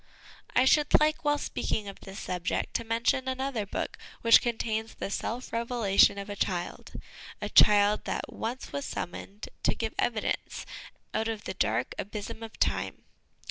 I 0.55 0.65
should 0.65 0.99
like 0.99 1.23
while 1.23 1.37
speaking 1.37 1.87
of 1.87 1.99
this 1.99 2.17
subject 2.19 2.73
to 2.73 2.83
mention 2.83 3.27
another 3.27 3.67
book 3.67 3.99
which 4.21 4.41
contains 4.41 4.95
the 4.95 5.11
self 5.11 5.53
revelation 5.53 6.17
of 6.17 6.27
a 6.27 6.35
child, 6.35 6.93
a 7.39 7.49
child 7.49 8.05
that 8.05 8.33
once 8.33 8.73
was 8.73 8.83
summoned, 8.83 9.49
to 9.61 9.75
give 9.75 9.93
evidence, 9.99 10.65
out 11.13 11.27
of 11.27 11.43
the 11.43 11.53
dark 11.53 11.93
abysm 11.99 12.41
of 12.41 12.57
time. 12.57 13.03